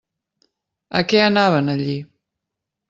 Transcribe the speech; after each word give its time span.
A 1.01 1.03
què 1.11 1.21
anaven 1.27 1.71
allí? 1.77 2.01